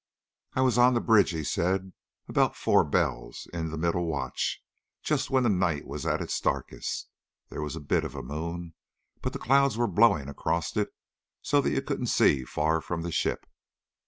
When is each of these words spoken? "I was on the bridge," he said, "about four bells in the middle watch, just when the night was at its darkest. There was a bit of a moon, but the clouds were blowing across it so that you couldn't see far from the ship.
"I 0.55 0.61
was 0.61 0.79
on 0.79 0.95
the 0.95 0.99
bridge," 0.99 1.29
he 1.29 1.43
said, 1.43 1.93
"about 2.27 2.55
four 2.55 2.83
bells 2.83 3.47
in 3.53 3.69
the 3.69 3.77
middle 3.77 4.07
watch, 4.07 4.59
just 5.03 5.29
when 5.29 5.43
the 5.43 5.49
night 5.49 5.85
was 5.85 6.07
at 6.07 6.21
its 6.21 6.39
darkest. 6.41 7.07
There 7.49 7.61
was 7.61 7.75
a 7.75 7.79
bit 7.79 8.03
of 8.03 8.15
a 8.15 8.23
moon, 8.23 8.73
but 9.21 9.31
the 9.31 9.37
clouds 9.37 9.77
were 9.77 9.85
blowing 9.85 10.27
across 10.27 10.75
it 10.75 10.89
so 11.43 11.61
that 11.61 11.69
you 11.69 11.83
couldn't 11.83 12.07
see 12.07 12.45
far 12.45 12.81
from 12.81 13.03
the 13.03 13.11
ship. 13.11 13.45